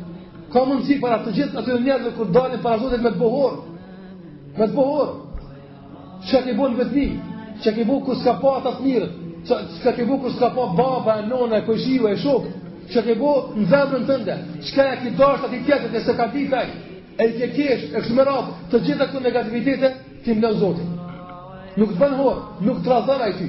[0.52, 3.56] Ka mundësi para të gjithë në njerëve kur dalin para Zotit me të bohor.
[4.58, 5.12] Me të bohor.
[6.30, 7.20] Që ke bo në vetëni.
[7.62, 9.08] Që ke bo kër s'ka pa atas mirë.
[9.82, 12.50] Që ke bo kër s'ka pa baba, e nona, e kojshiva, e shokë.
[12.92, 14.36] Që ke bo në zemrën tënde.
[14.62, 16.68] Që ka e ki dasht ati tjetët e se ka ti pek.
[17.16, 18.52] E i ke kesh, e kësë më rapë.
[18.72, 19.94] Të gjithë këtë negativitetet,
[20.24, 20.94] ti mga zotit.
[21.76, 23.48] Nuk të bënë horë, nuk të razara i ty.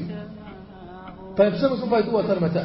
[1.37, 2.61] Pa po e pëse më së fajtu atër me te?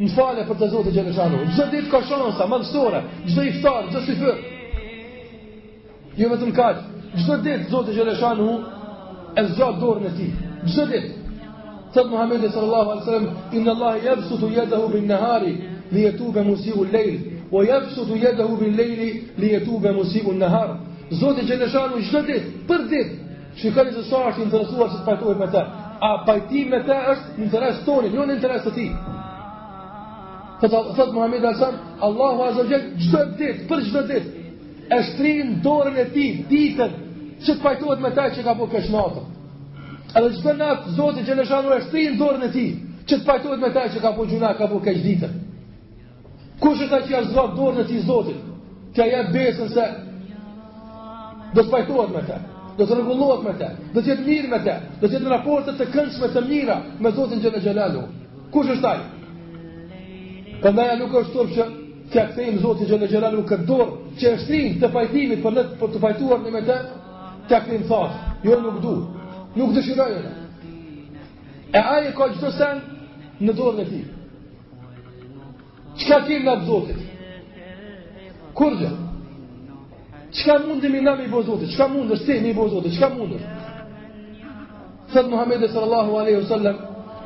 [0.00, 1.14] në fale për të zotë i gjëtë
[1.60, 4.18] gjëtë ditë ka shansa madhështore, gjëtë i fëtar, si
[6.18, 6.50] jo vetëm
[7.46, 8.66] ditë
[9.36, 10.28] i e në ti.
[10.66, 11.14] Gjdo ditë.
[11.94, 13.26] Thëtë Muhammedi sallallahu alai sallam,
[13.58, 15.52] inë Allah jepsutu jedahu bin nahari,
[15.94, 20.40] li jetu be musiu lejlë, o jepsutu jedahu bin lejli, li jetu be musiu në
[20.42, 20.74] nahar.
[21.20, 23.18] Zotë që në shanu gjdo ditë, për ditë,
[23.60, 25.62] që këllë se sa është interesuar që të pajtojt me ta.
[26.00, 28.88] A pajti me ta është interes tonit, një në interes të ti.
[30.64, 34.50] Thëtë thët Muhammed Allahu Azogjen, gjdo ditë, për gjdo ditë,
[34.96, 37.00] e shtrinë dorën e ti, ditët
[37.46, 39.35] që të me ta që ka po këshmatën.
[40.14, 42.68] Edhe çdo nat Zoti që lëshon u është në dorën e tij,
[43.08, 45.30] që të pajtohet me ta që ka bërë gjuna, ka bërë keq ditë.
[46.62, 48.38] Kush është ai që ia zot dorën e tij Zotit?
[48.94, 49.84] Që ia besën se
[51.54, 52.38] do të pajtohet me ta,
[52.78, 55.32] do të rregullohet me ta, do të jetë mirë me ta, do të jetë në
[55.34, 58.02] raporte të këndshme të mira me Zotin që në xhelalu.
[58.54, 59.02] Kush është ai?
[60.62, 61.66] Prandaj nuk është turp që
[62.12, 63.90] t'ia kthejmë Zotin që në xhelalu këtë dorë
[64.22, 66.80] që është rinë të pajtimit për, për të pajtuar në me të,
[67.50, 68.16] t'ia kthejmë thash,
[68.46, 69.15] jo nuk duhet
[69.56, 70.20] nuk dëshirojë.
[71.76, 72.82] E aje ka gjithë sen
[73.46, 74.00] në dorën e ti.
[75.96, 77.04] Qka kemë në zotit?
[78.56, 78.90] Kur dhe?
[80.36, 81.72] Qka mundë mi nami i bo zotit?
[81.72, 82.96] Qka në është temi i bo zotit?
[82.98, 83.54] Qka mundë është?
[85.14, 86.76] Thetë Muhammed sallallahu aleyhu sallam,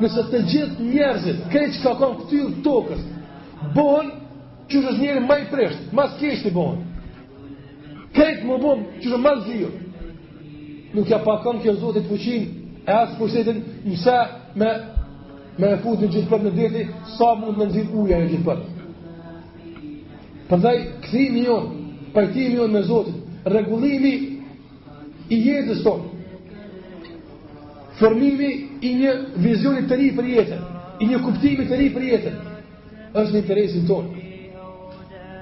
[0.01, 3.01] nëse të gjithë njerëzit, krej që ka kanë këtyrë tokës,
[3.75, 4.07] bohën
[4.71, 6.83] që është njerë maj preshtë, mas kështë i bohën.
[8.15, 9.71] Krejtë më bohën që është malë
[10.93, 12.47] nuk ja pakon kjo zotit fuqin
[12.85, 14.17] e asë përsetin mëse
[14.59, 14.69] me
[15.59, 16.83] me e fut gjithë për në deti
[17.17, 18.59] sa mund me nëzir uja në gjithë për
[20.51, 20.75] përndaj
[21.05, 21.81] këthimi jonë
[22.15, 24.13] pajtimi jonë me zotit regullimi
[25.31, 26.03] i jetës ton
[27.99, 28.51] formimi
[28.81, 30.63] i një vizionit të ri për jetën
[31.01, 32.35] i një kuptimi të ri për jetën
[33.17, 34.25] është një interesin tonë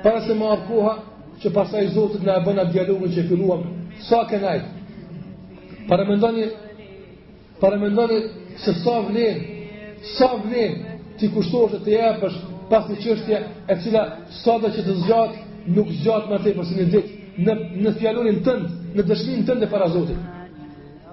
[0.03, 0.91] para më ma
[1.41, 3.63] që pasaj zotit në e bëna dialogën që e filluam
[4.09, 4.77] sa kënajtë
[5.89, 6.51] Para mendoni, ndoni
[7.59, 9.37] Para mendoni ndoni Se sa vlen
[10.17, 10.75] Sa vlen
[11.17, 12.35] Ti kushtosh të jepësh
[12.69, 13.39] Pas të qështje
[13.73, 14.03] E cila
[14.43, 15.39] Sa që të zgjat
[15.75, 17.09] Nuk zgjat ma te Përsi në dit
[17.41, 21.09] Në, në fjalorin tënd Në dëshmin tënd e para zotit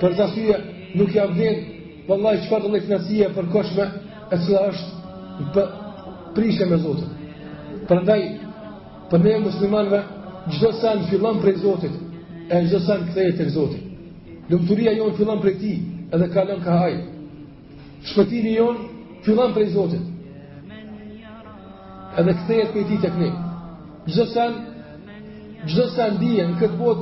[0.00, 0.58] Për të asyje
[0.96, 1.60] Nuk jam vlen
[2.08, 3.90] Vëllaj qëpar të lejtë Për koshme
[4.32, 5.72] E cila është Për
[6.36, 8.20] prishe me zotit Për ndaj
[9.12, 10.02] Për ne muslimanve
[10.54, 11.94] Gjdo sen fillon prej zotit
[12.52, 13.83] E gjdo sen e këzotit
[14.50, 15.68] Lëmëturia jonë fillan për ti
[16.12, 16.94] Edhe kalon ka haj
[18.10, 18.80] Shpëtimi jonë
[19.26, 20.04] fillan për i Zotit
[22.22, 23.30] Edhe këthejt për ti të këne
[24.10, 24.52] Gjëzë sen
[25.64, 27.00] Gjëzë sen dhije në këtë bot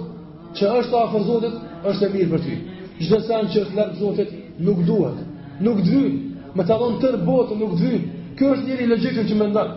[0.59, 1.55] Që është ta fër Zotit
[1.91, 2.57] është e mirë për ti
[3.03, 4.31] Gjëzë sen që është lërë Zotit
[4.63, 5.19] Nuk duhet
[5.67, 6.15] Nuk dhvyn
[6.55, 8.05] Me të adhon tërë botë nuk dhvyn
[8.39, 9.71] Kjo është njëri legjikën që me ndan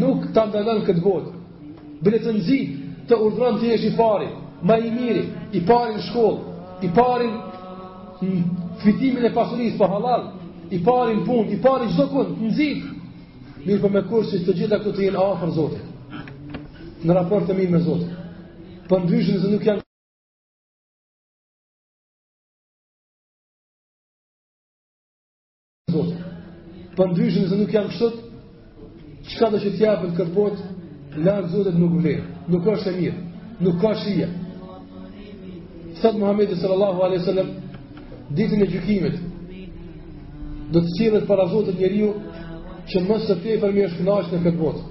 [0.00, 1.30] nuk të ndalon këtë botë,
[2.04, 4.28] bërë të nëzit të urdhërën të jeshi fari,
[4.66, 6.26] Ma i miri, i pari në
[6.82, 7.40] i pari në
[8.82, 10.22] fitimin e pasurisë, për halal,
[10.74, 12.86] i pari në punë, i pari çdo kund, në zip.
[13.62, 15.84] Mirë po me kursit të gjitha këto të jenë afër Zotit.
[17.06, 18.16] Në raport të mirë me Zotin.
[18.90, 19.82] Po ndryshe nëse nuk janë
[26.96, 28.08] Po ndryshe nëse nuk jam kështu,
[29.30, 30.72] çka do të japën këtë botë,
[31.24, 33.22] lart Zotit nuk vlerë, Nuk është e mirë.
[33.64, 34.26] Nuk ka shije
[36.02, 37.48] thot Muhamedi sallallahu alaihi wasallam
[38.30, 39.16] ditën e gjykimit
[40.72, 42.14] do të sillet para Zotit njeriu
[42.92, 44.82] që më së tepër më është kënaqur në këtë botë.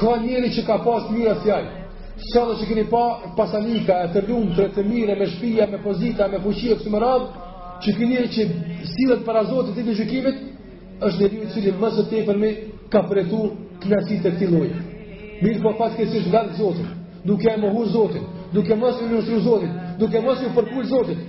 [0.00, 1.70] Ka njeri që ka pas mira fjalë.
[2.32, 3.02] Sa që keni pa
[3.36, 7.18] pasanika, e të lumtur, e të mirë me shpija, me pozita, me fuqi e më
[7.84, 8.42] që keni që
[8.94, 10.36] sillet para Zotit ditën e gjykimit
[11.06, 12.50] është njeriu i cili më së tepër më
[12.90, 13.50] ka përfituar
[13.82, 14.76] klasitë e këti lojë.
[15.42, 16.86] Mirë po fatkeqësisht nga Zoti,
[17.24, 18.22] duke e mohuar Zotin,
[18.54, 21.20] duke mos i lëshu Zotit, duke mos i përkull Zotit.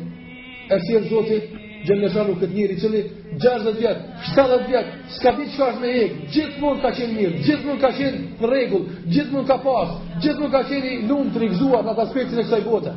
[0.72, 1.54] E si e Zotit,
[1.88, 3.02] gjenë në shanu këtë njëri qëli,
[3.42, 7.42] 60 vjetë, 70 vjetë, s'ka ditë që ashtë me hekë, gjithë mund ka qenë mirë,
[7.48, 10.98] gjithë mund ka qenë në regullë, gjithë mund ka pasë, gjithë mund ka qenë i
[11.10, 12.96] lunë të rikëzuar në atë aspektin e kësaj bote.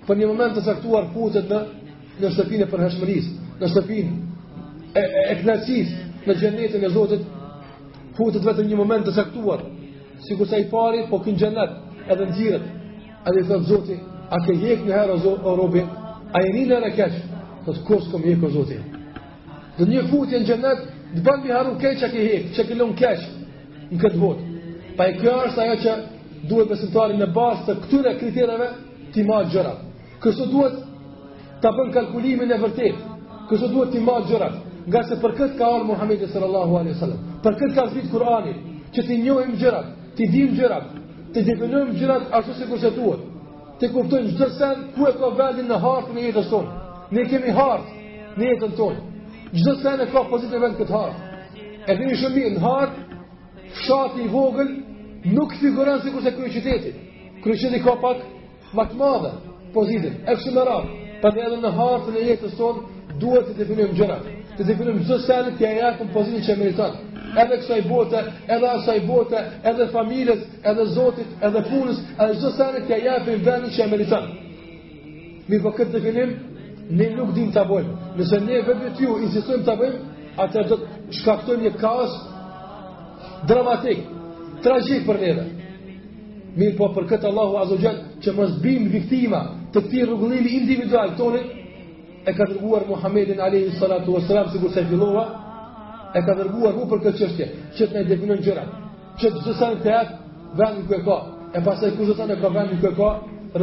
[0.09, 1.61] Për një moment të saktuar putët në
[2.19, 4.17] në shtëpinë e përheshmëris, në shtëpinë
[4.91, 7.23] e, e, e në gjennetën e Zotit,
[8.17, 9.63] futet vetëm një moment të saktuar,
[10.27, 11.73] sikur sa i pari, po kin xhenet,
[12.07, 12.67] edhe nxirret.
[13.23, 13.95] A dhe thot Zoti,
[14.27, 15.79] a ke hyrë në herë zot o robi?
[16.35, 17.13] A jeni në anë kaç?
[17.65, 18.77] Po kush kom hyrë Zoti?
[19.77, 20.81] Do një futje në xhenet,
[21.13, 23.23] të bën mi harru keq çka ke hyrë, çka ke lënë keq
[23.93, 24.49] në këtë botë.
[24.97, 25.93] Pa e kjo është ajo që
[26.49, 28.67] duhet besimtari në bazë të këtyre kriterave
[29.13, 29.73] ti marr gjëra.
[30.23, 30.75] Kështu duhet
[31.63, 32.99] ta bën kalkulimin e vërtet,
[33.49, 34.51] Kështu duhet ti marr gjëra.
[34.87, 38.53] Nga se për këtë ka orë Muhammed sallallahu alaihi wasallam për këtë ka zbit Kurani,
[38.95, 39.87] që ti njohim gjërat,
[40.17, 40.85] ti dim gjërat,
[41.33, 43.23] ti definohim gjërat asë se kërse tuat,
[43.79, 46.75] ti kuptojnë gjithë sen, ku e ka vendin në hartë në jetës tonë,
[47.15, 48.03] ne kemi hartë
[48.37, 49.07] në jetën tonë,
[49.55, 51.31] gjithë sen e ka pozitë e vend këtë hartë,
[51.83, 53.21] e të një shumë në hartë,
[53.79, 54.71] fshati i vogël,
[55.35, 56.93] nuk figurën se kërse kërë qëteti,
[57.43, 58.21] kërë qëti ka pak
[58.77, 59.33] matë madhe
[59.75, 62.85] pozitën, e kështë më rapë, për të edhe në hartë në jetës tonë,
[63.21, 67.39] duhet të definim gjërat, të definohim gjithë sen, të ja jakëm pozitën që e Mhm.
[67.41, 69.39] edhe kësaj bote, edhe asaj bote,
[69.71, 73.87] edhe familjes, edhe Zotit, edhe punës, edhe çdo sa ne t'i japim vendin që e
[73.91, 74.27] meriton.
[75.49, 76.35] Mi po këtë definim,
[76.89, 77.95] ne nuk dim ta bëjmë.
[78.17, 79.99] Nëse ne vetë ju insistojmë ta bëjmë,
[80.43, 82.13] atë do të shkaktojmë një kaos
[83.47, 83.99] dramatik,
[84.63, 85.49] tragjik për ne.
[86.55, 89.39] Mirë po për këtë Allahu Azogjen që mos bimë viktima
[89.73, 91.41] të këti rrugëllimi individual tonë
[92.25, 93.41] e ka të rrguar Muhammedin
[93.79, 95.42] Salatu Veselam, si se fillova,
[96.17, 97.45] e ka dërguar mu për këtë qështje,
[97.77, 98.73] që të ne definën gjërat,
[99.21, 100.17] që të zësajnë të jetë,
[100.59, 101.15] vend në e ka,
[101.57, 103.09] e pasaj ku zësajnë e ka vend në e ka,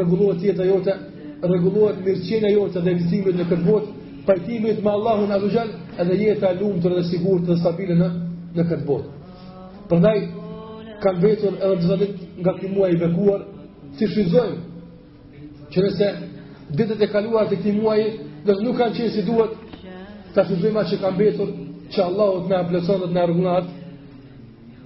[0.00, 0.94] regulluat tjetë jote,
[1.52, 3.94] regulluat mirëqenë e jote dhe vizimit në këtë botë,
[4.26, 5.70] pajtimit me Allahun Azuzhen,
[6.02, 8.08] edhe jetë e lumë të rëdhe sigur të stabile në,
[8.58, 9.46] në këtë botë.
[9.92, 10.18] Përndaj,
[11.04, 13.46] kam vetur edhe të zëllit nga këtë muaj i bekuar,
[13.98, 14.60] si shizojmë,
[15.72, 16.10] që nëse
[16.76, 18.00] ditët e kaluar të këtë muaj,
[18.52, 19.58] nuk kanë qenë si duhet,
[20.34, 21.52] të shizojmë atë që kanë vetur,
[21.92, 23.70] që Allahu të nga blesonë të nga rëgunat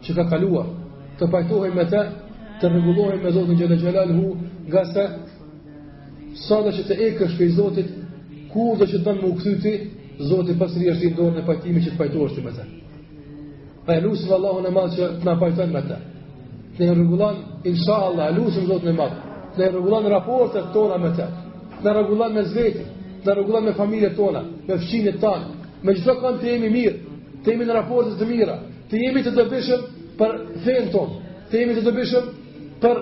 [0.07, 0.71] që ka kaluar
[1.19, 2.03] të pajtohi me te
[2.63, 4.13] të regullohi me Zotin Gjene Gjelal
[4.69, 5.05] nga se
[6.47, 7.89] sa dhe që të e i Zotit
[8.55, 9.75] ku dhe që të më këthyti
[10.31, 12.67] Zotit pas është i ndonë në pajtimi që të pajtohesh është të me te
[13.87, 15.99] dhe e lusim në madhë që të nga pajtohi me te
[16.79, 21.29] të nga regullohi insha Allah lusim Zotin e madhë të rregullon raportet tona me te
[21.83, 22.91] të nga me zveti
[23.25, 25.45] Në rregullon me familjet tona, me fëmijët tanë,
[25.85, 27.15] me gjitha kanë të jemi mirë,
[27.45, 28.55] të jemi në raportës të mira,
[28.91, 29.89] të jemi të dëbishëm
[30.21, 31.17] për fejnë tonë,
[31.51, 32.31] të jemi të dëbishëm
[32.81, 33.01] për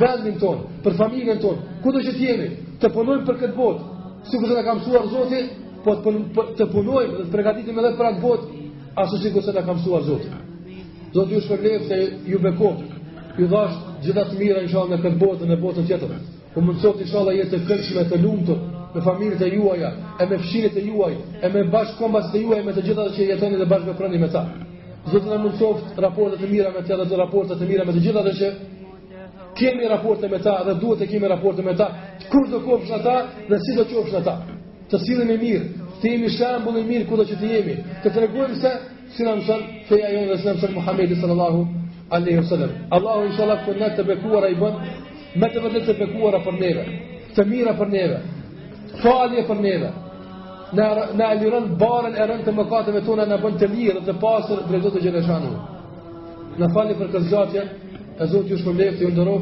[0.00, 4.06] vendin tonë, për familjen tonë, ku do që të jemi, të punojmë për këtë botë,
[4.30, 5.44] si ku se në kam suar zoti,
[5.84, 8.64] po të punojmë dhe të pregatitim edhe për atë botë,
[9.02, 10.32] asë si ku se në kam suar zoti.
[11.12, 11.98] Zotë ju shpërlevë se
[12.30, 13.02] ju bekotë,
[13.36, 16.22] ju dhashtë gjithat mira në shalë në këtë botë, në botë të tjetë
[16.52, 16.98] Po më të sot
[17.32, 18.54] jetë të këshme të lumë të
[18.94, 22.72] me familjet e juaja, e me fëmijët e juaj, e me bashkëkombas e juaj, me
[22.76, 24.42] të gjitha që jetoni dhe bashkëveproni me ta.
[25.12, 28.32] Zoti na mësoft raportet të mira me të dhe raportet të mira me të gjitha
[28.40, 28.50] që
[29.56, 31.88] kemi raporte me ta dhe duhet të kemi raporte me ta,
[32.28, 33.14] kur do kopsh ata
[33.48, 34.36] dhe si do qofsh ata.
[34.90, 35.66] Të sillen e mirë,
[36.02, 37.74] të jemi shembull i mirë kudo që të jemi.
[38.04, 38.70] Të tregojmë se
[39.16, 41.66] si na mëson feja jonë dhe se Muhamedi sallallahu
[42.10, 42.70] alaihi wasallam.
[42.90, 44.78] Allahu inshallah kur të bekuara i bën
[45.36, 46.84] me të vërtetë të bekuara për neve,
[47.36, 48.18] të mira për neve,
[49.00, 49.90] falje për neve.
[50.72, 50.86] Na
[51.20, 54.62] na liron barën e rënë të mëkateve tona na bën të lirë dhe të pastër
[54.68, 55.50] drejt Zotit Gjeneshanu.
[56.58, 57.64] Na falni për këtë zgjatje,
[58.22, 59.40] e Zoti ju shpëlbej të nderoj